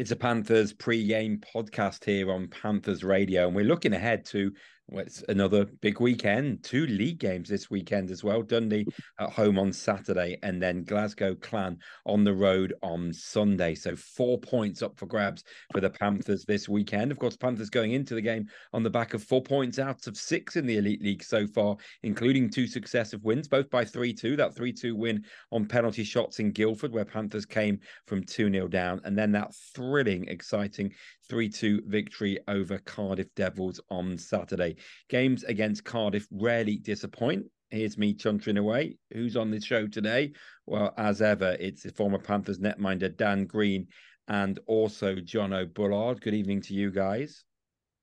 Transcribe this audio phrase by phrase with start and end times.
[0.00, 4.50] It's a Panthers pre-game podcast here on Panthers Radio, and we're looking ahead to
[4.90, 6.64] well, it's another big weekend.
[6.64, 8.42] Two league games this weekend as well.
[8.42, 8.86] Dundee
[9.20, 13.76] at home on Saturday, and then Glasgow Clan on the road on Sunday.
[13.76, 17.12] So four points up for grabs for the Panthers this weekend.
[17.12, 20.16] Of course, Panthers going into the game on the back of four points out of
[20.16, 24.34] six in the Elite League so far, including two successive wins, both by 3 2.
[24.36, 28.66] That 3 2 win on penalty shots in Guildford, where Panthers came from 2 0
[28.66, 30.92] down, and then that thrilling, exciting
[31.28, 34.76] 3 2 victory over Cardiff Devils on Saturday.
[35.08, 37.46] Games against Cardiff rarely disappoint.
[37.70, 38.96] Here's me chuntering away.
[39.12, 40.32] Who's on the show today?
[40.66, 43.86] Well, as ever, it's the former Panthers netminder Dan Green
[44.26, 46.20] and also Jono Bullard.
[46.20, 47.44] Good evening to you guys.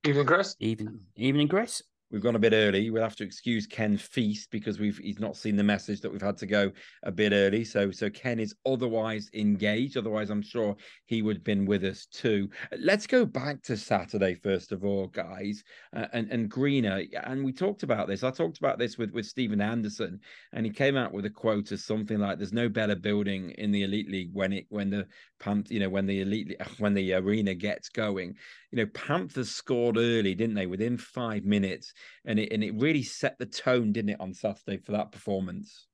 [0.04, 0.56] Evening, Chris.
[0.60, 2.90] Evening, evening, Chris we've gone a bit early.
[2.90, 6.22] We'll have to excuse Ken Feast because we've he's not seen the message that we've
[6.22, 6.72] had to go
[7.02, 7.64] a bit early.
[7.64, 9.96] So so Ken is otherwise engaged.
[9.96, 10.76] Otherwise, I'm sure
[11.06, 12.48] he would have been with us too.
[12.78, 15.62] Let's go back to Saturday first of all, guys,
[15.94, 17.02] uh, and and Greener.
[17.24, 18.24] And we talked about this.
[18.24, 20.20] I talked about this with with Stephen Anderson,
[20.52, 23.70] and he came out with a quote of something like, "There's no better building in
[23.70, 25.06] the elite league when it when the
[25.40, 28.36] Panth, you know, when the elite when the arena gets going."
[28.70, 30.66] You know, Panthers scored early, didn't they?
[30.66, 31.92] Within five minutes
[32.24, 35.86] and it and it really set the tone, didn't it, on Saturday for that performance?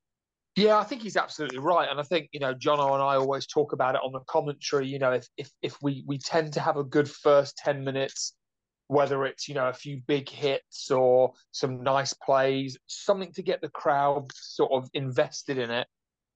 [0.56, 3.47] Yeah, I think he's absolutely right, and I think you know Jono and I always
[3.47, 4.86] talk about it on the commentary.
[4.86, 8.34] You know, if if if we we tend to have a good first ten minutes,
[8.86, 13.62] whether it's you know a few big hits or some nice plays, something to get
[13.62, 15.89] the crowd sort of invested in it,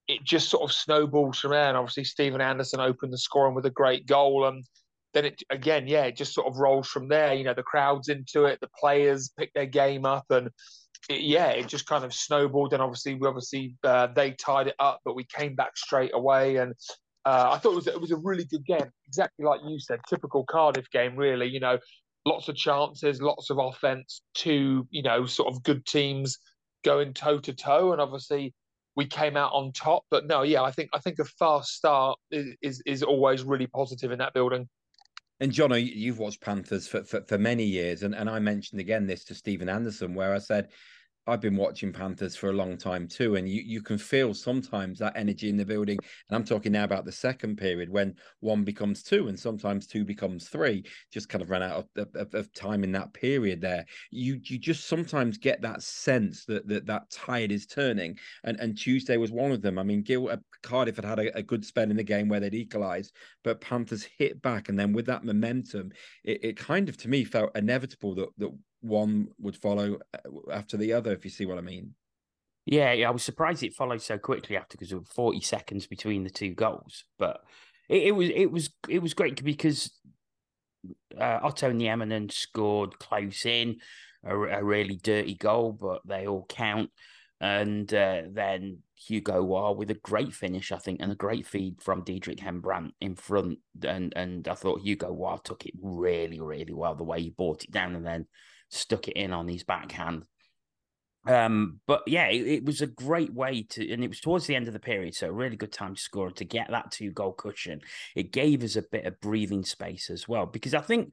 [0.09, 1.69] it just sort of snowballs from there.
[1.69, 4.65] And obviously, Stephen Anderson opened the scoring with a great goal, and
[5.15, 7.35] then it again, yeah, it just sort of rolls from there.
[7.35, 10.51] You know, the crowd's into it, the players pick their game up, and
[11.09, 12.73] it, yeah, it just kind of snowballed.
[12.73, 16.57] And obviously, we obviously uh, they tied it up, but we came back straight away.
[16.57, 16.75] And
[17.25, 20.01] uh, I thought it was it was a really good game, exactly like you said,
[20.09, 21.17] typical Cardiff game.
[21.17, 21.79] Really, you know,
[22.27, 26.39] lots of chances, lots of offense, two you know sort of good teams
[26.85, 28.55] going toe to toe, and obviously
[28.99, 30.03] we came out on top.
[30.11, 33.69] But no, yeah, I think I think a fast start is, is, is always really
[33.69, 34.69] positive in that building.
[35.41, 39.07] And John, you've watched Panthers for, for, for, many years, and, and I mentioned again
[39.07, 40.69] this to Stephen Anderson, where I said
[41.29, 44.99] I've been watching Panthers for a long time too, and you, you can feel sometimes
[44.99, 45.99] that energy in the building.
[46.29, 50.05] And I'm talking now about the second period when one becomes two, and sometimes two
[50.05, 50.85] becomes three.
[51.13, 53.85] Just kind of ran out of, of, of time in that period there.
[54.11, 58.77] You you just sometimes get that sense that that, that tide is turning, and and
[58.77, 59.79] Tuesday was one of them.
[59.79, 62.41] I mean, Gil uh, Cardiff had had a, a, good spell in the game where
[62.41, 63.15] they'd equalised,
[63.45, 65.93] but Panthers hit back, and then with that momentum,
[66.25, 68.51] it, it kind of to me felt inevitable that that
[68.81, 71.95] one would follow uh, after the other, if you see what I mean.
[72.67, 76.25] Yeah, yeah I was surprised it followed so quickly after because were 40 seconds between
[76.25, 77.05] the two goals.
[77.19, 77.41] But
[77.89, 79.91] it, it was it was it was great because
[81.19, 83.77] uh, Otto Nieminen scored close in,
[84.25, 86.91] a, a, really dirty goal, but they all count.
[87.41, 91.81] And uh, then Hugo Waugh with a great finish, I think, and a great feed
[91.81, 93.59] from Diedrich Hembrandt in front.
[93.83, 97.65] And and I thought Hugo Waugh took it really, really well, the way he brought
[97.65, 98.27] it down and then
[98.71, 100.25] stuck it in on his backhand.
[101.27, 104.55] Um, but yeah, it, it, was a great way to, and it was towards the
[104.55, 107.11] end of the period, so a really good time to score to get that two
[107.11, 107.81] goal cushion.
[108.17, 111.13] It gave us a bit of breathing space as well, because I think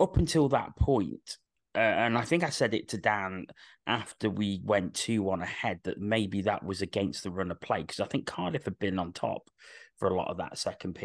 [0.00, 1.38] up until that point,
[1.74, 3.46] uh, and I think I said it to Dan
[3.86, 7.80] after we went 2 1 ahead that maybe that was against the run of play
[7.80, 9.48] because I think Cardiff had been on top
[9.98, 10.98] for a lot of that second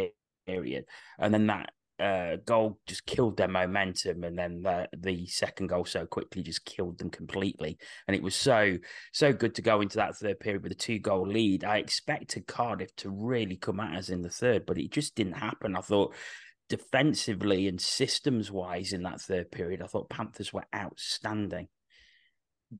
[0.45, 0.85] period.
[1.17, 5.85] And then that uh, goal just killed their momentum, and then the, the second goal
[5.85, 7.77] so quickly just killed them completely.
[8.07, 8.77] And it was so
[9.11, 11.63] so good to go into that third period with a two goal lead.
[11.63, 15.33] I expected Cardiff to really come at us in the third, but it just didn't
[15.33, 15.75] happen.
[15.75, 16.13] I thought
[16.69, 21.67] defensively and systems wise in that third period, I thought Panthers were outstanding.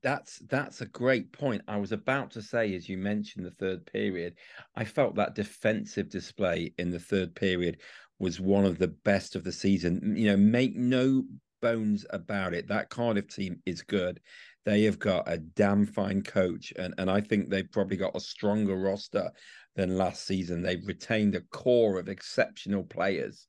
[0.02, 1.62] That's that's a great point.
[1.66, 4.34] I was about to say, as you mentioned the third period,
[4.76, 7.78] I felt that defensive display in the third period
[8.20, 10.14] was one of the best of the season.
[10.16, 11.24] You know, make no
[11.60, 12.68] bones about it.
[12.68, 14.20] That Cardiff team is good.
[14.64, 18.20] They have got a damn fine coach, and, and I think they've probably got a
[18.20, 19.30] stronger roster
[19.74, 20.62] than last season.
[20.62, 23.46] They've retained a core of exceptional players.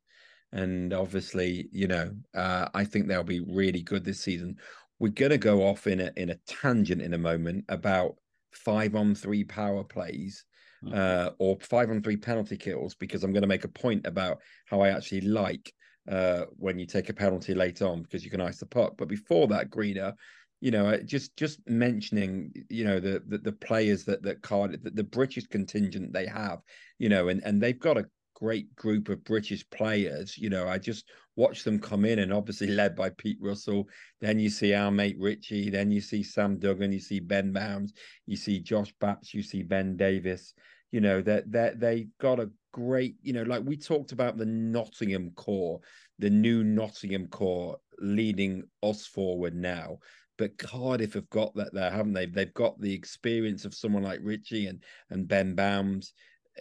[0.54, 4.58] And obviously, you know, uh, I think they'll be really good this season.
[5.00, 8.16] We're going to go off in a in a tangent in a moment about
[8.52, 10.46] five on three power plays.
[10.92, 14.40] Uh, or five on three penalty kills because I'm going to make a point about
[14.66, 15.74] how I actually like
[16.10, 18.96] uh, when you take a penalty late on because you can ice the puck.
[18.98, 20.14] But before that, Greener,
[20.60, 24.92] you know, just just mentioning, you know, the the, the players that that card the,
[24.92, 26.60] the British contingent they have,
[26.98, 28.06] you know, and and they've got a
[28.42, 30.38] great group of British players.
[30.38, 31.06] You know, I just
[31.36, 33.88] watched them come in, and obviously led by Pete Russell.
[34.20, 35.70] Then you see our mate Richie.
[35.70, 36.92] Then you see Sam Duggan.
[36.92, 37.94] You see Ben Bowns.
[38.26, 39.34] You see Josh Batch.
[39.34, 40.54] You see Ben Davis.
[40.92, 43.16] You know that they got a great.
[43.22, 45.80] You know, like we talked about the Nottingham core,
[46.20, 50.00] the new Nottingham core leading us forward now
[50.38, 52.26] but Cardiff have got that there, haven't they?
[52.26, 56.14] They've got the experience of someone like Richie and and Ben Bowns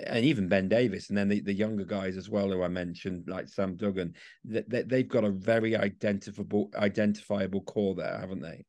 [0.06, 3.24] and even Ben Davis, and then the, the younger guys as well, who I mentioned,
[3.28, 4.14] like Sam Duggan,
[4.44, 8.64] that they, they've got a very identifiable identifiable core there, haven't they?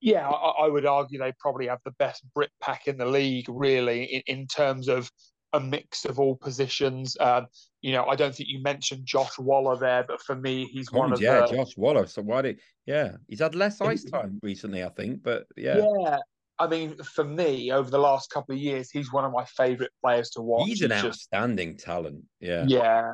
[0.00, 3.46] Yeah, I, I, would argue they probably have the best Brit pack in the league,
[3.48, 5.10] really, in, in terms of
[5.52, 7.16] a mix of all positions.
[7.18, 7.46] Um,
[7.80, 11.12] you know, I don't think you mentioned Josh Waller there, but for me, he's one
[11.12, 11.56] of yeah, the...
[11.56, 12.06] Josh Waller.
[12.06, 16.18] So why did yeah, he's had less ice time recently, I think, but yeah, yeah.
[16.58, 19.92] I mean, for me, over the last couple of years, he's one of my favourite
[20.02, 20.66] players to watch.
[20.66, 22.24] He's an outstanding just, talent.
[22.40, 23.12] Yeah, yeah.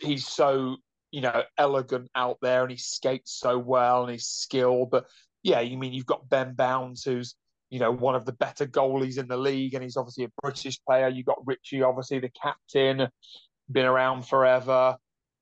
[0.00, 0.76] He's so
[1.10, 4.90] you know elegant out there, and he skates so well, and he's skilled.
[4.90, 5.06] But
[5.42, 7.34] yeah, you mean you've got Ben Bowns, who's
[7.74, 10.78] you know, one of the better goalies in the league, and he's obviously a British
[10.86, 11.08] player.
[11.08, 13.08] You've got Richie, obviously the captain,
[13.68, 14.96] been around forever.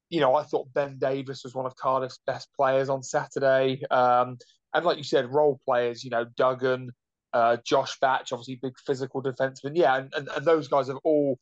[0.09, 3.83] You know, I thought Ben Davis was one of Cardiff's best players on Saturday.
[3.91, 4.39] Um,
[4.73, 6.93] and like you said, role players, you know, Duggan,
[7.32, 9.73] uh, Josh Batch, obviously big physical defenseman.
[9.75, 11.38] Yeah, and, and, and those guys have all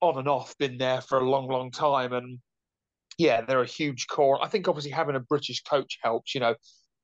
[0.00, 2.12] on and off been there for a long, long time.
[2.12, 2.38] And
[3.18, 4.42] yeah, they're a huge core.
[4.42, 6.34] I think obviously having a British coach helps.
[6.34, 6.54] You know,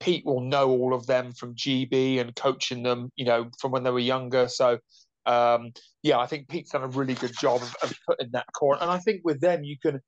[0.01, 3.83] Pete will know all of them from GB and coaching them, you know, from when
[3.83, 4.49] they were younger.
[4.49, 4.79] So,
[5.27, 8.79] um, yeah, I think Pete's done a really good job of, of putting that core.
[8.81, 10.01] And I think with them, you can,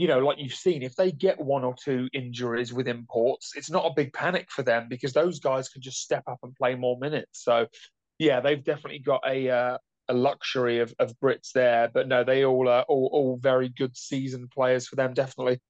[0.00, 3.68] you know, like you've seen, if they get one or two injuries with imports, it's
[3.70, 6.74] not a big panic for them because those guys can just step up and play
[6.74, 7.44] more minutes.
[7.44, 7.66] So,
[8.18, 11.90] yeah, they've definitely got a uh, a luxury of, of Brits there.
[11.92, 15.60] But no, they all are all, all very good season players for them, definitely.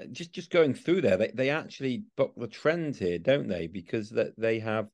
[0.00, 3.66] Uh, just just going through there, they, they actually buck the trend here, don't they?
[3.66, 4.86] Because that they have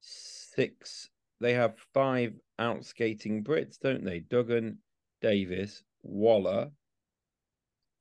[0.00, 1.10] six,
[1.42, 4.20] they have five out skating Brits, don't they?
[4.20, 4.78] Duggan,
[5.20, 6.70] Davis, Waller,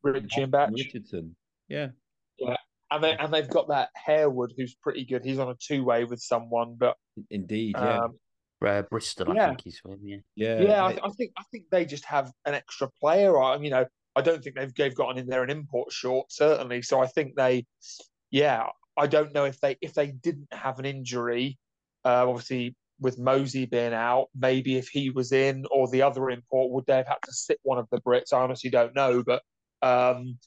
[0.04, 0.72] Richie and Batch.
[0.74, 1.36] Richardson.
[1.68, 1.90] Yeah.
[2.38, 2.58] Yeah.
[2.90, 5.24] And they and they've got that Harewood who's pretty good.
[5.24, 6.98] He's on a two way with someone, but
[7.30, 8.00] indeed, yeah.
[8.00, 8.20] Um,
[8.66, 9.46] uh, Bristol, yeah.
[9.46, 10.00] I think he's with.
[10.04, 10.84] Yeah, yeah, yeah.
[10.84, 13.42] I, I, think I think they just have an extra player.
[13.42, 16.82] I, you know, I don't think they've they've gotten in there an import short certainly.
[16.82, 17.66] So I think they,
[18.30, 18.68] yeah,
[18.98, 21.58] I don't know if they if they didn't have an injury,
[22.06, 26.72] uh, obviously with Mosey being out, maybe if he was in or the other import,
[26.72, 28.32] would they have had to sit one of the Brits?
[28.32, 29.42] I honestly don't know, but
[29.82, 30.38] um,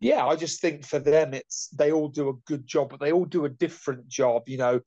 [0.00, 3.12] yeah, I just think for them it's they all do a good job, but they
[3.12, 4.42] all do a different job.
[4.46, 4.80] You know,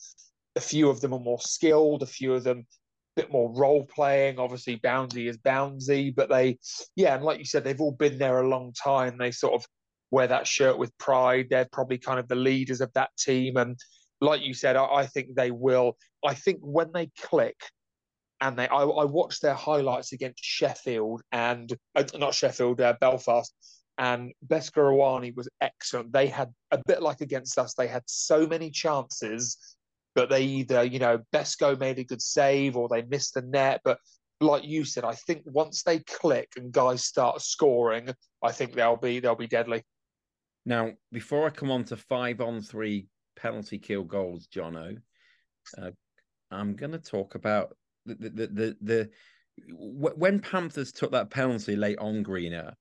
[0.55, 3.85] a few of them are more skilled, a few of them a bit more role
[3.85, 4.39] playing.
[4.39, 6.59] Obviously, Bownsy is Bownsy, but they,
[6.95, 9.17] yeah, and like you said, they've all been there a long time.
[9.17, 9.65] They sort of
[10.11, 11.47] wear that shirt with pride.
[11.49, 13.77] They're probably kind of the leaders of that team, and
[14.21, 15.97] like you said, I, I think they will.
[16.23, 17.55] I think when they click,
[18.41, 23.53] and they, I, I watched their highlights against Sheffield and uh, not Sheffield, uh, Belfast,
[23.99, 26.11] and Beskorowany was excellent.
[26.11, 27.75] They had a bit like against us.
[27.75, 29.57] They had so many chances
[30.15, 33.81] but they either, you know, Besko made a good save or they missed the net.
[33.83, 33.99] But
[34.41, 38.09] like you said, I think once they click and guys start scoring,
[38.43, 39.83] I think they'll be they'll be deadly.
[40.65, 44.97] Now, before I come on to five on three penalty kill goals, Jono,
[45.81, 45.91] uh,
[46.51, 47.75] I'm going to talk about
[48.05, 49.09] the the, the the the
[49.71, 52.73] when Panthers took that penalty late on Greener,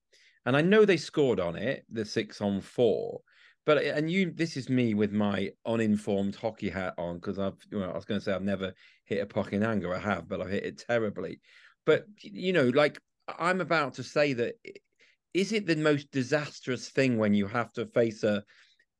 [0.45, 3.21] and I know they scored on it, the six on four,
[3.65, 7.57] but eh, and you, this is me with my uninformed hockey hat on because I've,
[7.71, 8.73] you know, I was going to say I've never
[9.05, 9.93] hit a puck in anger.
[9.93, 11.39] I have, but I've hit it terribly.
[11.85, 12.99] But you know, like
[13.37, 14.55] I'm about to say that,
[15.33, 18.43] is it the most disastrous thing when you have to face a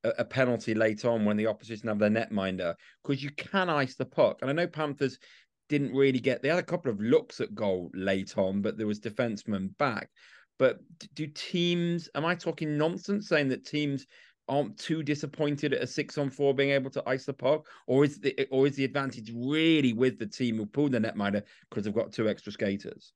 [0.03, 4.05] a penalty late on when the opposition have their netminder because you can ice the
[4.05, 4.39] puck.
[4.41, 5.19] And I know Panthers
[5.67, 8.87] didn't really get they had a couple of looks at goal late on, but there
[8.87, 10.09] was defensemen back.
[10.59, 10.79] But
[11.15, 14.05] do teams am I talking nonsense saying that teams
[14.49, 18.03] aren't too disappointed at a six on four being able to ice the puck, or
[18.03, 21.43] is the or is the advantage really with the team who pulled the net netminder
[21.69, 23.13] because they've got two extra skaters?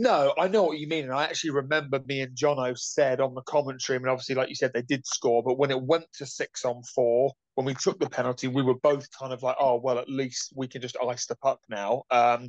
[0.00, 3.34] No, I know what you mean, and I actually remember me and Jono said on
[3.34, 3.96] the commentary.
[3.96, 6.64] I mean, obviously, like you said, they did score, but when it went to six
[6.64, 9.98] on four, when we took the penalty, we were both kind of like, "Oh, well,
[9.98, 12.46] at least we can just ice the puck now." Um,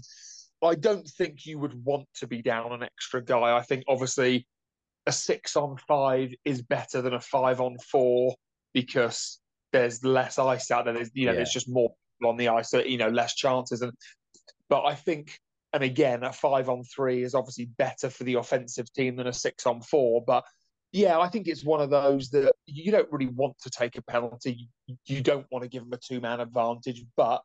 [0.63, 3.55] I don't think you would want to be down an extra guy.
[3.55, 4.45] I think obviously
[5.05, 8.35] a six on five is better than a five on four
[8.73, 9.39] because
[9.71, 10.93] there's less ice out there.
[10.93, 11.37] There's you know yeah.
[11.37, 13.81] there's just more on the ice, so you know less chances.
[13.81, 13.93] And
[14.67, 15.39] but I think
[15.73, 19.33] And again, a five on three is obviously better for the offensive team than a
[19.33, 20.23] six on four.
[20.25, 20.43] But
[20.91, 24.01] yeah, I think it's one of those that you don't really want to take a
[24.01, 24.69] penalty.
[25.05, 27.03] You don't want to give them a two man advantage.
[27.15, 27.41] But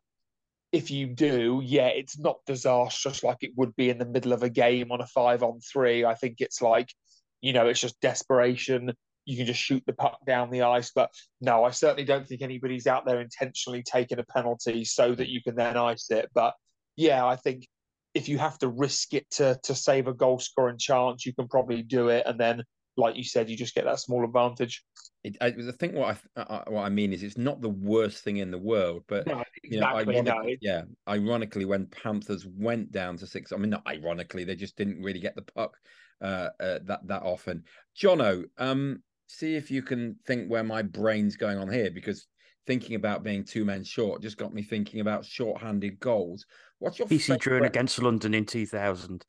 [0.75, 4.43] if you do, yeah, it's not disastrous like it would be in the middle of
[4.43, 6.03] a game on a five on three.
[6.03, 6.93] I think it's like,
[7.39, 8.91] you know, it's just desperation.
[9.23, 10.91] You can just shoot the puck down the ice.
[10.93, 15.29] But no, I certainly don't think anybody's out there intentionally taking a penalty so that
[15.29, 16.29] you can then ice it.
[16.35, 16.53] But
[16.97, 17.65] yeah, I think
[18.13, 21.47] if you have to risk it to to save a goal scoring chance, you can
[21.47, 22.23] probably do it.
[22.25, 22.63] And then,
[22.97, 24.83] like you said, you just get that small advantage.
[25.23, 28.23] It, I, I think what I uh, what I mean is it's not the worst
[28.23, 30.21] thing in the world, but No, you know, exactly.
[30.21, 30.55] no.
[30.61, 35.01] yeah, ironically, when Panthers went down to six, I mean, not ironically, they just didn't
[35.01, 35.75] really get the puck
[36.21, 37.63] uh, uh, that that often.
[37.99, 42.27] Jono, um, see if you can think where my brain's going on here, because
[42.67, 46.45] thinking about being two men short just got me thinking about short-handed goals.
[46.79, 49.23] What's your PC Drouin favourite- against London in 2000.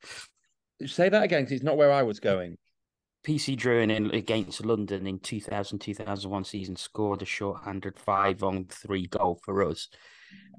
[0.85, 2.57] Say that again, because it's not where I was going.
[3.27, 9.05] PC Drouin in against London in 2000 2001 season scored a short-handed five on three
[9.07, 9.89] goal for us.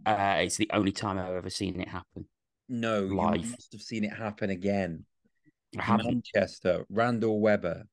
[0.04, 2.26] Uh, it's the only time I've ever seen it happen.
[2.68, 3.50] No, you Live.
[3.50, 5.06] must have seen it happen again.
[5.75, 7.84] Manchester, Randall Weber.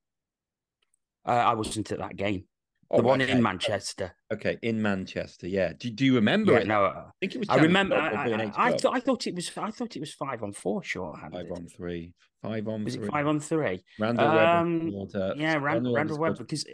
[1.24, 2.44] Uh, I wasn't at that game.
[2.90, 3.32] Oh, the one okay.
[3.32, 4.14] in Manchester.
[4.32, 5.48] Okay, in Manchester.
[5.48, 5.72] Yeah.
[5.78, 6.66] Do, do you remember Yeah, it?
[6.66, 7.48] no, I think it was.
[7.48, 7.96] I remember.
[7.96, 10.82] I, I, I thought I thought it was I thought it was five on four
[10.82, 11.48] short-handed.
[11.48, 12.12] five on three.
[12.42, 13.06] Five on Was three.
[13.06, 13.82] it five on three?
[13.98, 16.64] Randall Um, uh, Yeah, Rand, Randall Weber because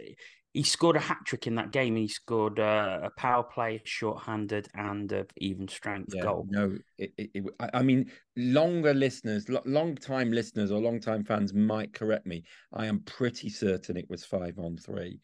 [0.53, 1.95] he scored a hat trick in that game.
[1.95, 6.45] He scored uh, a power play, short-handed, and a even strength Yeah, goal.
[6.47, 7.43] no, it, it, it,
[7.73, 12.43] I mean, longer listeners, long time listeners or long time fans might correct me.
[12.71, 15.19] I am pretty certain it was five on three.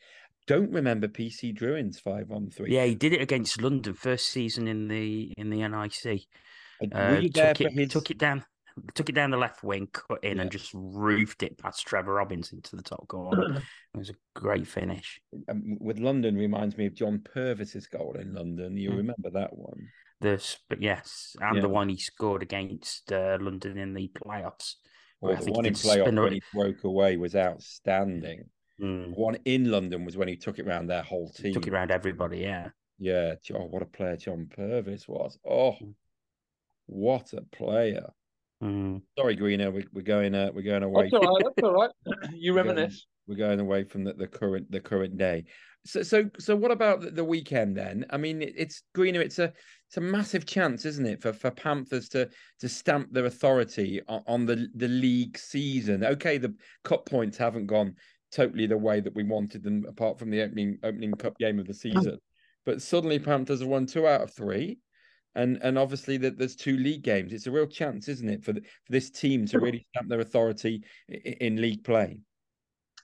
[0.50, 2.74] Don't remember PC Drouin's five on three.
[2.74, 6.26] Yeah, he did it against London first season in the in the NIC.
[6.82, 7.90] Uh, Uh, Were you there took it his?
[7.90, 8.44] took it down
[8.96, 10.42] took it down the left wing, cut in, Yeah.
[10.44, 13.58] and just roofed it past Trevor Robins into the top corner.
[13.94, 15.22] it was a great finish.
[15.50, 18.76] um, with London reminds me of John Purvis's goal in London.
[18.76, 18.98] You Mm.
[18.98, 19.88] remember that one?
[20.20, 21.62] This, but yes, and Yeah.
[21.62, 24.78] the one he scored against uh, London in the playoffs.
[25.22, 28.50] I the one in playoff when he broke away was outstanding.
[28.82, 31.54] Mm, One in London was when he took it around their whole team.
[31.54, 32.40] took it around everybody.
[32.40, 32.70] Yeah.
[33.02, 35.38] Yeah, oh, what a player John Purvis was.
[35.50, 35.76] Oh,
[36.88, 38.10] what a player.
[38.64, 39.02] Mm.
[39.18, 41.10] Sorry, Greener, we, we're going uh, we're going away.
[41.10, 41.44] That's all right.
[41.56, 41.92] That's all right.
[42.34, 43.06] You We're going- reminisce.
[43.28, 45.46] We're going away from the, the current the current day.
[45.86, 48.06] So so so what about the, the weekend then?
[48.10, 49.22] I mean, it's Greener.
[49.22, 49.54] It's a
[49.88, 52.28] it's a massive chance, isn't it, for for Panthers to
[52.60, 56.04] to stamp their authority on, on the the league season.
[56.04, 57.96] Okay, the cup points haven't gone
[58.32, 61.68] totally the way that we wanted them, apart from the opening opening cup game of
[61.68, 62.20] the season.
[62.66, 64.80] But suddenly Panthers have won two out of three.
[65.36, 67.34] And and obviously that there's two league games.
[67.34, 70.20] It's a real chance, isn't it, for the, for this team to really stamp their
[70.22, 72.20] authority in, in league play.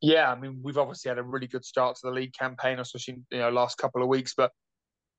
[0.01, 3.22] Yeah, I mean, we've obviously had a really good start to the league campaign, especially
[3.32, 4.34] you know last couple of weeks.
[4.36, 4.51] But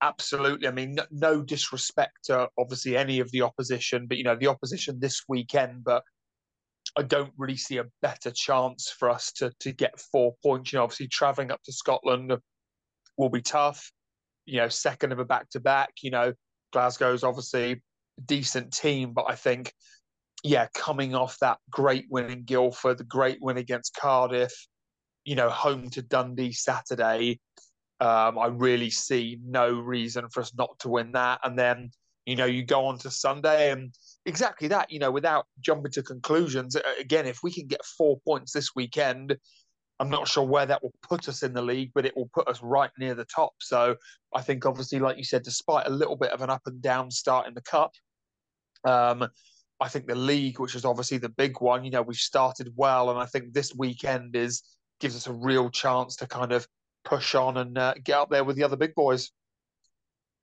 [0.03, 4.37] absolutely, I mean, no, no disrespect to obviously any of the opposition, but you know
[4.37, 5.85] the opposition this weekend.
[5.85, 6.03] But
[6.97, 10.73] I don't really see a better chance for us to to get four points.
[10.73, 12.33] You know, obviously traveling up to Scotland
[13.17, 13.91] will be tough.
[14.47, 15.91] You know, second of a back to back.
[16.03, 16.33] You know,
[16.73, 19.73] Glasgow's obviously a decent team, but I think
[20.43, 24.53] yeah, coming off that great win in Guildford, the great win against Cardiff,
[25.25, 27.41] you know, home to Dundee Saturday,
[28.01, 31.41] um, I really see no reason for us not to win that.
[31.43, 31.91] And then,
[32.27, 33.93] you know, you go on to Sunday and
[34.27, 38.53] exactly that, you know, without jumping to conclusions, again, if we can get four points
[38.53, 39.37] this weekend,
[39.99, 42.49] I'm not sure where that will put us in the league, but it will put
[42.49, 43.53] us right near the top.
[43.61, 43.97] So
[44.35, 47.11] I think, obviously, like you said, despite a little bit of an up and down
[47.11, 47.93] start in the cup,
[48.85, 49.27] um,
[49.81, 53.11] I think the league, which is obviously the big one, you know, we've started well,
[53.11, 54.63] and I think this weekend is
[55.01, 56.67] gives us a real chance to kind of
[57.05, 59.31] push on and uh, get up there with the other big boys.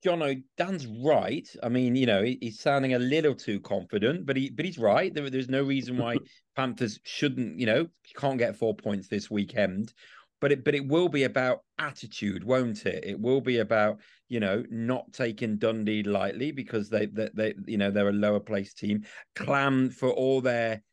[0.03, 1.48] Jono, Dan's right.
[1.63, 4.77] I mean, you know, he- he's sounding a little too confident, but he but he's
[4.77, 5.13] right.
[5.13, 6.17] There, there's no reason why
[6.55, 9.93] Panthers shouldn't, you know, can't get four points this weekend.
[10.41, 13.05] But it but it will be about attitude, won't it?
[13.05, 17.77] It will be about, you know, not taking Dundee lightly because they they, they you
[17.77, 19.05] know, they're a lower place team.
[19.36, 20.83] Clan for all their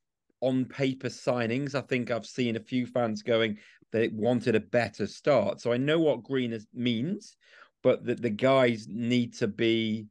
[0.40, 1.74] on paper signings.
[1.74, 3.58] I think I've seen a few fans going
[3.92, 5.60] they wanted a better start.
[5.60, 7.36] So I know what green is, means
[7.82, 10.06] but the, the guys need to be,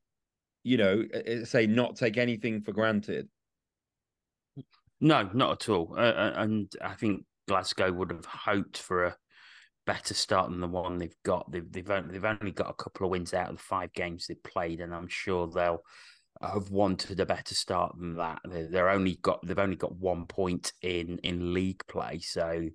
[0.64, 1.04] you know,
[1.44, 3.28] say not take anything for granted.
[5.02, 5.96] No, not at all.
[5.98, 9.16] Uh, and I think Glasgow would have hoped for a
[9.86, 11.52] better start than the one they've got.
[11.52, 14.28] They've they've only, they've only got a couple of wins out of the five games
[14.28, 15.84] they've played, and I'm sure they'll
[16.42, 18.40] have wanted a better start than that.
[18.46, 22.70] They're only got they've only got one point in in league play, so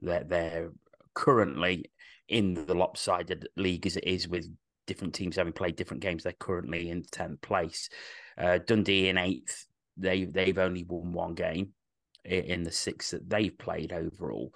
[0.00, 0.70] they're they're
[1.14, 1.90] currently
[2.28, 4.46] in the lopsided league as it is with
[4.86, 6.22] different teams having played different games.
[6.22, 7.88] They're currently in tenth place.
[8.36, 9.66] Uh, Dundee in eighth.
[9.96, 11.72] They they've only won one game
[12.24, 14.52] in the six that they've played overall.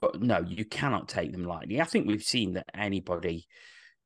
[0.00, 1.80] But no, you cannot take them lightly.
[1.80, 3.46] I think we've seen that anybody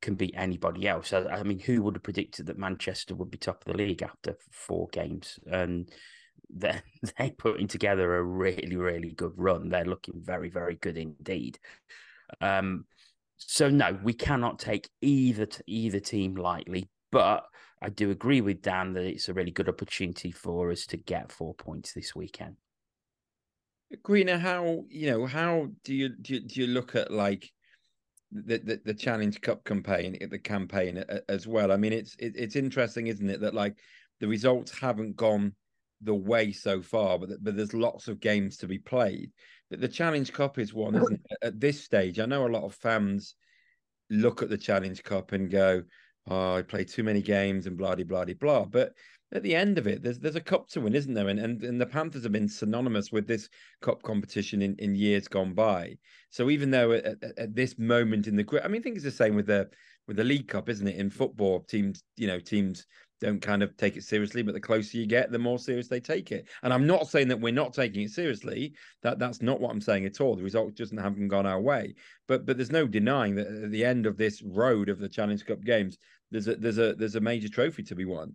[0.01, 1.13] can beat anybody else.
[1.13, 4.03] I, I, mean, who would have predicted that Manchester would be top of the league
[4.03, 5.39] after four games?
[5.47, 5.89] And
[6.49, 6.83] they're,
[7.17, 9.69] they're putting together a really, really good run.
[9.69, 11.59] They're looking very, very good indeed.
[12.41, 12.85] Um,
[13.39, 16.89] so no, we cannot take either either team lightly.
[17.11, 17.45] But
[17.81, 21.31] I do agree with Dan that it's a really good opportunity for us to get
[21.31, 22.57] four points this weekend.
[24.03, 27.51] Greener, how you know how do you do you, do you look at like
[28.31, 31.71] the, the, the Challenge Cup campaign, the campaign as well?
[31.71, 33.77] I mean, it's it, it's interesting, isn't it, that like
[34.19, 35.55] the results haven't gone
[36.01, 39.31] the way so far, but but there's lots of games to be played.
[39.69, 41.37] But the Challenge Cup is one, isn't it?
[41.41, 43.35] At this stage, I know a lot of fans
[44.09, 45.83] look at the Challenge Cup and go,
[46.27, 48.93] "Oh, I play too many games and blah blah blah blah." But
[49.31, 51.27] at the end of it, there's there's a cup to win, isn't there?
[51.27, 53.49] And and, and the Panthers have been synonymous with this
[53.81, 55.97] cup competition in, in years gone by.
[56.31, 58.95] So even though at, at, at this moment in the grid, I mean, I think
[58.95, 59.69] it's the same with the
[60.07, 60.95] with the League Cup, isn't it?
[60.95, 62.87] In football, teams, you know, teams
[63.19, 65.99] don't kind of take it seriously, but the closer you get, the more serious they
[65.99, 66.47] take it.
[66.63, 68.73] And I'm not saying that we're not taking it seriously.
[69.03, 70.35] That that's not what I'm saying at all.
[70.35, 71.95] The results just haven't gone our way.
[72.27, 75.45] But but there's no denying that at the end of this road of the Challenge
[75.45, 75.97] Cup games,
[76.31, 78.33] there's a there's a there's a major trophy to be won.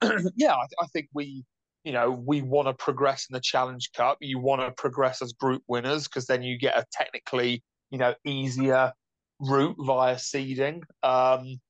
[0.36, 1.44] yeah, I, I, think we,
[1.84, 4.18] you know, we want to progress in the Challenge Cup.
[4.20, 8.14] You want to progress as group winners because then you get a technically, you know,
[8.24, 8.92] easier
[9.40, 10.82] route via seeding.
[11.02, 11.60] Um,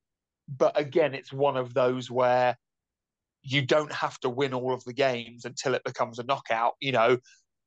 [0.49, 2.57] but again, it's one of those where
[3.43, 6.75] you don't have to win all of the games until it becomes a knockout.
[6.81, 7.19] You know,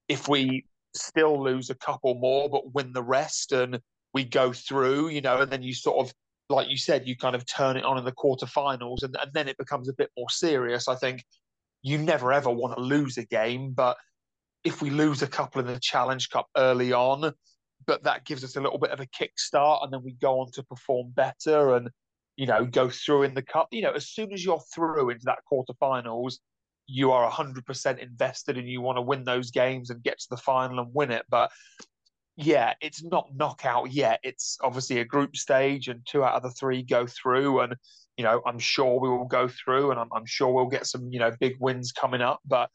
[0.07, 0.65] if we
[0.95, 3.79] still lose a couple more but win the rest and
[4.13, 6.13] we go through, you know, and then you sort of
[6.49, 9.47] like you said, you kind of turn it on in the quarterfinals, and, and then
[9.47, 10.87] it becomes a bit more serious.
[10.87, 11.23] I think
[11.81, 13.97] you never ever want to lose a game, but
[14.63, 17.33] if we lose a couple in the Challenge Cup early on,
[17.85, 20.51] but that gives us a little bit of a kickstart, and then we go on
[20.53, 21.89] to perform better and
[22.37, 23.67] you know go through in the cup.
[23.71, 26.35] You know, as soon as you're through into that quarterfinals,
[26.87, 30.37] you are 100% invested and you want to win those games and get to the
[30.37, 31.25] final and win it.
[31.29, 31.51] But
[32.37, 34.19] yeah, it's not knockout yet.
[34.23, 37.61] It's obviously a group stage, and two out of the three go through.
[37.61, 37.75] And
[38.15, 41.09] you know, I'm sure we will go through, and I'm, I'm sure we'll get some
[41.11, 42.39] you know big wins coming up.
[42.45, 42.69] But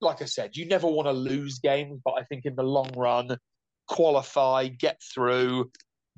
[0.00, 2.00] like I said, you never want to lose games.
[2.04, 3.38] But I think in the long run,
[3.86, 5.70] qualify, get through,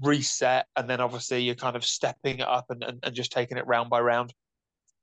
[0.02, 3.58] reset, and then obviously you're kind of stepping it up and, and, and just taking
[3.58, 4.32] it round by round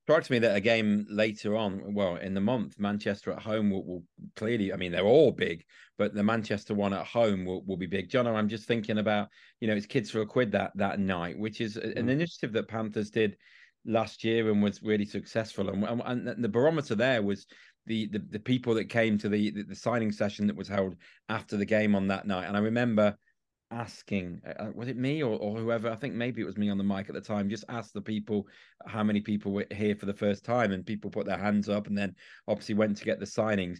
[0.07, 3.83] strikes me that a game later on, well, in the month, Manchester at home will,
[3.85, 4.03] will,
[4.37, 5.65] clearly, I mean, they're all big,
[5.97, 8.09] but the Manchester one at home will, will be big.
[8.09, 9.27] John, I'm just thinking about,
[9.59, 11.97] you know, it's kids for a quid that that night, which is mm.
[11.97, 13.35] an initiative that Panthers did
[13.83, 15.67] last year and was really successful.
[15.67, 17.45] And, and, and the barometer there was
[17.85, 20.95] the, the, the people that came to the, the the signing session that was held
[21.27, 22.47] after the game on that night.
[22.47, 23.17] And I remember
[23.71, 26.69] asking uh, uh, was it me or, or whoever i think maybe it was me
[26.69, 28.47] on the mic at the time just asked the people
[28.85, 31.87] how many people were here for the first time and people put their hands up
[31.87, 32.15] and then
[32.47, 33.79] obviously went to get the signings.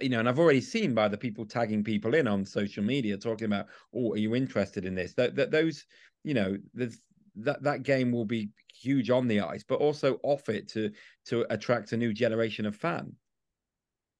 [0.00, 3.18] You know and i've already seen by the people tagging people in on social media
[3.18, 5.12] talking about oh are you interested in this?
[5.14, 5.84] That, that those
[6.22, 10.68] you know that that game will be huge on the ice but also off it
[10.68, 10.90] to
[11.26, 13.12] to attract a new generation of fan.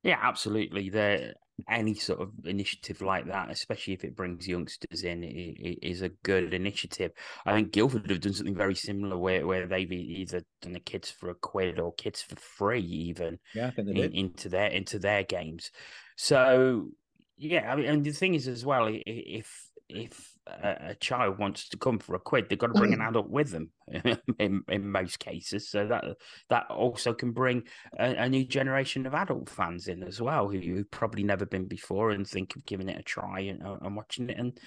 [0.02, 0.90] Yeah, absolutely.
[0.90, 1.34] There,
[1.68, 6.02] any sort of initiative like that, especially if it brings youngsters in, it, it is
[6.02, 7.12] a good initiative.
[7.46, 11.10] I think Guildford have done something very similar, where where they've either done the kids
[11.10, 13.38] for a quid or kids for free, even.
[13.54, 15.70] Yeah, I think in, into their into their games.
[16.16, 16.88] So
[17.36, 21.68] yeah, I mean, and the thing is as well, if if a, a, child wants
[21.70, 23.70] to come for a quid, they've got to bring an adult with them
[24.38, 25.68] in, in most cases.
[25.70, 26.04] So that
[26.50, 27.64] that also can bring
[27.98, 31.66] a, a new generation of adult fans in as well, who, who probably never been
[31.66, 34.38] before and think of giving it a try and, uh, and watching it.
[34.38, 34.58] And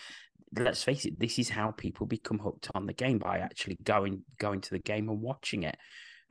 [0.58, 4.24] let's face it, this is how people become hooked on the game by actually going
[4.40, 5.78] going to the game and watching it.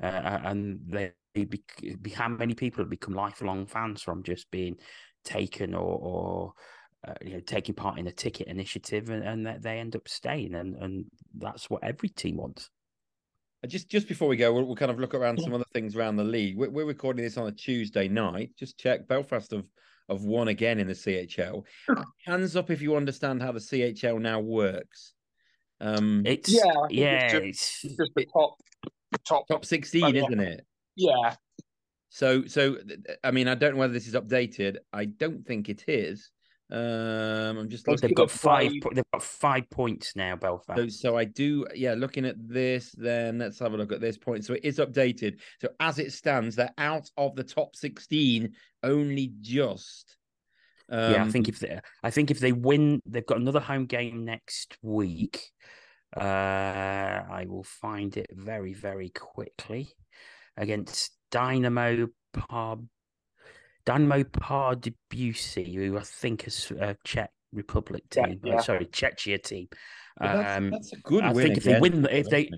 [0.02, 1.62] Uh, and they be,
[2.00, 4.76] be, how many people have become lifelong fans from just being
[5.24, 6.52] taken or, or
[7.06, 10.54] uh, you know, taking part in a ticket initiative, and, and they end up staying,
[10.54, 11.04] and and
[11.38, 12.70] that's what every team wants.
[13.66, 16.16] Just just before we go, we'll, we'll kind of look around some other things around
[16.16, 16.56] the league.
[16.56, 18.50] We're, we're, recording this on a Tuesday night.
[18.58, 19.66] Just check Belfast have
[20.08, 21.64] have won again in the CHL.
[22.26, 25.14] Hands up if you understand how the CHL now works.
[25.80, 28.56] Um, it's yeah, yeah, it's, it's, just the top
[29.26, 30.64] top top sixteen, isn't it?
[30.94, 31.34] Yeah.
[32.08, 32.78] So, so
[33.22, 34.76] I mean, I don't know whether this is updated.
[34.92, 36.30] I don't think it is.
[36.70, 38.08] Um, I'm just looking.
[38.08, 38.72] They've got five.
[38.92, 40.78] They've got five points now, Belfast.
[40.78, 41.66] So, so I do.
[41.74, 44.44] Yeah, looking at this, then let's have a look at this point.
[44.44, 45.38] So it is updated.
[45.60, 48.52] So as it stands, they're out of the top 16,
[48.82, 50.16] only just.
[50.88, 53.86] Um, yeah, I think if they, I think if they win, they've got another home
[53.86, 55.50] game next week.
[56.16, 59.88] Uh, I will find it very, very quickly
[60.56, 62.08] against Dynamo
[63.86, 68.40] Pub Dynamo Pardubice, who I think is a Czech Republic team.
[68.42, 68.58] Yeah, yeah.
[68.58, 69.68] Oh, sorry, Czechia team.
[70.18, 72.50] That's, um, that's, a good I think if they win, if they,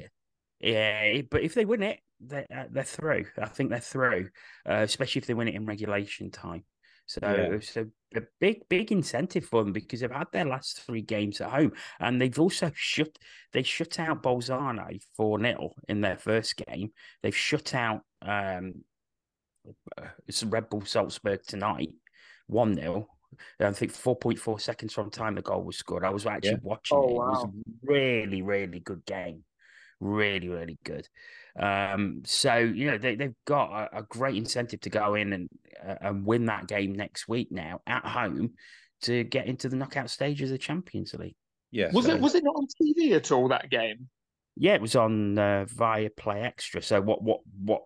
[0.60, 3.26] yeah, but if they win it, they're, uh, they're through.
[3.40, 4.30] I think they're through,
[4.68, 6.64] uh, especially if they win it in regulation time.
[7.06, 7.54] So yeah.
[7.54, 11.40] it's a, a, big, big incentive for them because they've had their last three games
[11.40, 13.18] at home, and they've also shut
[13.52, 16.92] they shut out Bolzano four 0 in their first game.
[17.22, 18.84] They've shut out um,
[20.26, 21.90] it's Red Bull Salzburg tonight,
[22.46, 23.08] 1 0.
[23.60, 26.04] I think 4.4 seconds from time the goal was scored.
[26.04, 26.56] I was actually yeah.
[26.62, 27.12] watching oh, it.
[27.12, 27.26] Wow.
[27.26, 27.50] It was a
[27.82, 29.44] really, really good game.
[30.00, 31.06] Really, really good.
[31.58, 35.48] Um, so, you know, they, they've got a, a great incentive to go in and,
[35.86, 38.52] uh, and win that game next week now at home
[39.02, 41.36] to get into the knockout stage of the Champions League.
[41.70, 41.90] Yeah.
[41.92, 42.12] Was so...
[42.12, 44.08] it was it not on TV at all that game?
[44.56, 46.82] Yeah, it was on uh, Viaplay Extra.
[46.82, 47.82] So what what what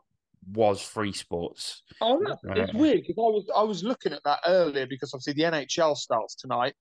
[0.50, 1.83] was free sports.
[2.00, 5.35] Oh, no, it's weird because I was I was looking at that earlier because obviously
[5.35, 6.74] the NHL starts tonight,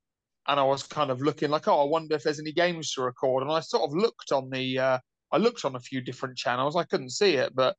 [0.48, 3.02] and I was kind of looking like, oh, I wonder if there's any games to
[3.02, 5.00] record, and I sort of looked on the uh,
[5.32, 7.76] I looked on a few different channels, I couldn't see it, but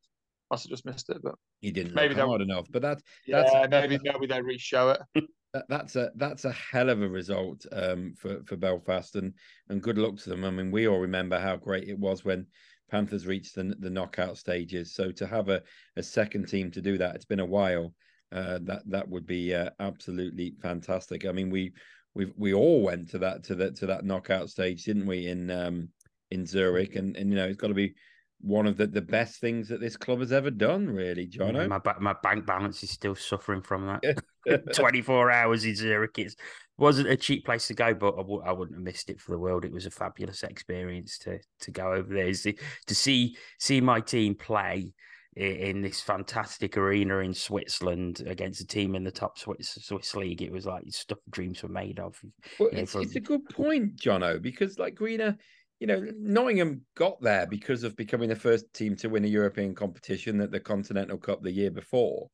[0.51, 1.19] I must have just missed it.
[1.23, 5.25] But you didn't maybe hard enough, but that yeah, that's maybe maybe they re-show it.
[5.53, 9.35] That, that's a that's a hell of a result um, for for Belfast, and
[9.69, 10.47] and good luck to them.
[10.47, 12.47] I mean, we all remember how great it was when
[12.93, 14.95] Panthers reached the, the knockout stages.
[14.95, 15.63] So to have a,
[15.97, 17.95] a second team to do that, it's been a while.
[18.31, 21.27] Uh, that that would be uh, absolutely fantastic.
[21.27, 21.73] I mean, we
[22.15, 25.27] we we all went to that to that to that knockout stage, didn't we?
[25.27, 25.89] In um,
[26.31, 27.95] in Zurich, and and you know it's got to be
[28.41, 31.55] one of the, the best things that this club has ever done, really, John.
[31.69, 34.23] My my bank balance is still suffering from that.
[34.75, 36.19] Twenty four hours in Zurich.
[36.19, 36.35] It
[36.79, 39.33] wasn't a cheap place to go, but I w- I wouldn't have missed it for
[39.33, 39.65] the world.
[39.65, 42.55] It was a fabulous experience to to go over there, to,
[42.87, 44.93] to see see my team play
[45.35, 50.43] in this fantastic arena in Switzerland against a team in the top Swiss, Swiss league.
[50.43, 52.21] It was like stuff dreams were made of.
[52.59, 53.03] Well, you know, it's, from...
[53.03, 55.39] it's, a good point, Jono, because like Greener,
[55.81, 59.75] you know, Nottingham got there because of becoming the first team to win a European
[59.75, 62.29] competition at the Continental Cup the year before.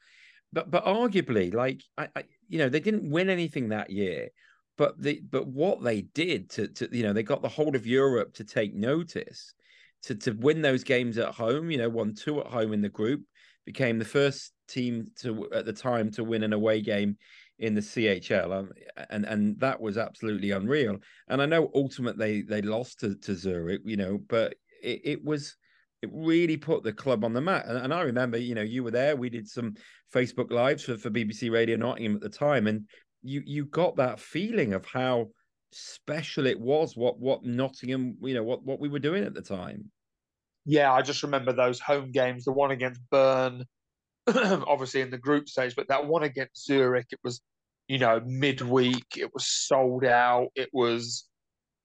[0.53, 4.29] But but arguably, like I, I you know, they didn't win anything that year.
[4.77, 7.87] But the but what they did to to you know, they got the whole of
[7.87, 9.55] Europe to take notice
[10.05, 11.71] to to win those games at home.
[11.71, 13.23] You know, won two at home in the group,
[13.67, 17.17] became the first team to at the time to win an away game
[17.59, 18.71] in the CHL, um,
[19.11, 20.99] and and that was absolutely unreal.
[21.29, 25.57] And I know ultimately they lost to, to Zurich, you know, but it, it was
[26.03, 27.65] it really put the club on the map.
[27.67, 29.17] And, and, I remember, you know, you were there.
[29.17, 29.75] We did some
[30.15, 32.87] Facebook lives for, for BBC Radio Nottingham at the time, and
[33.23, 35.29] you you got that feeling of how
[35.73, 36.97] special it was.
[36.97, 39.91] What what Nottingham, you know, what what we were doing at the time.
[40.65, 42.45] Yeah, I just remember those home games.
[42.45, 43.65] The one against Bern,
[44.27, 47.41] obviously in the group stage, but that one against Zurich, it was,
[47.89, 49.17] you know, midweek.
[49.17, 50.49] It was sold out.
[50.55, 51.28] It was,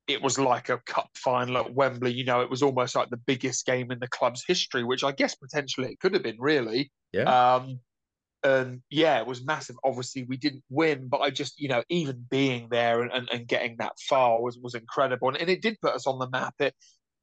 [0.08, 2.12] it was like a cup final at Wembley.
[2.14, 5.12] You know, it was almost like the biggest game in the club's history, which I
[5.12, 6.40] guess potentially it could have been.
[6.40, 7.56] Really, yeah.
[7.56, 7.80] Um,
[8.44, 9.78] and yeah, it was massive.
[9.86, 13.48] Obviously, we didn't win, but I just, you know, even being there and, and, and
[13.48, 16.56] getting that far was was incredible, and, and it did put us on the map.
[16.60, 16.76] It,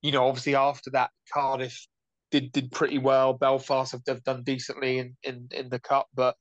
[0.03, 1.87] you know, obviously after that, Cardiff
[2.31, 3.35] did did pretty well.
[3.35, 6.37] Belfast have, have done decently in, in in the cup, but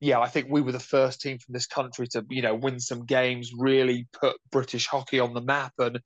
[0.00, 2.80] yeah, I think we were the first team from this country to you know win
[2.80, 6.00] some games, really put British hockey on the map, and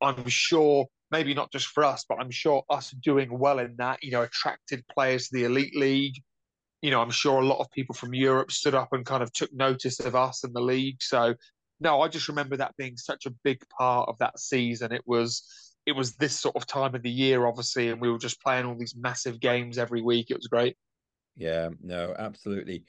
[0.00, 4.02] I'm sure maybe not just for us, but I'm sure us doing well in that
[4.02, 6.14] you know attracted players to the elite league.
[6.82, 9.32] You know, I'm sure a lot of people from Europe stood up and kind of
[9.32, 10.98] took notice of us and the league.
[11.00, 11.34] So
[11.80, 14.92] no, I just remember that being such a big part of that season.
[14.92, 15.42] It was
[15.86, 18.66] it was this sort of time of the year, obviously, and we were just playing
[18.66, 20.30] all these massive games every week.
[20.30, 20.76] It was great.
[21.36, 22.84] Yeah, no, absolutely.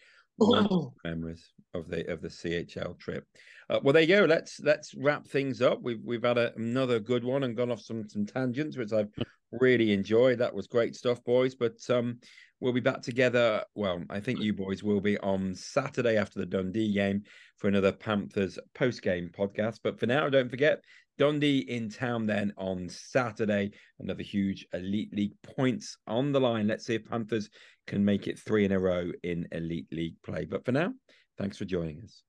[1.04, 3.26] Memories of the of the CHL trip.
[3.70, 4.26] Uh, well, there you go.
[4.26, 5.82] Let's let's wrap things up.
[5.82, 9.12] We've we've had a, another good one and gone off some some tangents, which I've
[9.52, 10.40] really enjoyed.
[10.40, 11.56] That was great stuff, boys.
[11.56, 12.20] But um,
[12.60, 13.64] We'll be back together.
[13.76, 17.22] Well, I think you boys will be on Saturday after the Dundee game
[17.58, 19.80] for another Panthers post game podcast.
[19.84, 20.84] But for now, don't forget
[21.20, 23.74] Dundee in town then on Saturday.
[24.00, 26.66] Another huge Elite League points on the line.
[26.66, 27.48] Let's see if Panthers
[27.88, 30.46] can make it three in a row in Elite League play.
[30.46, 30.94] But for now,
[31.38, 32.22] thanks for joining us.